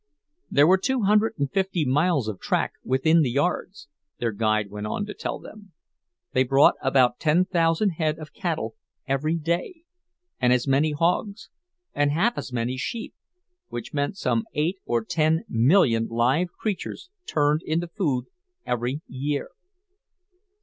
There 0.49 0.65
were 0.65 0.79
two 0.79 1.01
hundred 1.03 1.35
and 1.37 1.51
fifty 1.51 1.85
miles 1.85 2.27
of 2.27 2.39
track 2.39 2.73
within 2.83 3.21
the 3.21 3.29
yards, 3.29 3.87
their 4.17 4.31
guide 4.31 4.71
went 4.71 4.87
on 4.87 5.05
to 5.05 5.13
tell 5.13 5.37
them. 5.37 5.73
They 6.33 6.43
brought 6.43 6.73
about 6.81 7.19
ten 7.19 7.45
thousand 7.45 7.91
head 7.99 8.17
of 8.17 8.33
cattle 8.33 8.73
every 9.05 9.35
day, 9.35 9.83
and 10.39 10.51
as 10.51 10.67
many 10.67 10.89
hogs, 10.93 11.51
and 11.93 12.09
half 12.09 12.35
as 12.35 12.51
many 12.51 12.77
sheep—which 12.77 13.93
meant 13.93 14.17
some 14.17 14.45
eight 14.55 14.77
or 14.85 15.05
ten 15.05 15.43
million 15.47 16.07
live 16.09 16.51
creatures 16.53 17.11
turned 17.27 17.61
into 17.63 17.85
food 17.87 18.25
every 18.65 19.01
year. 19.05 19.49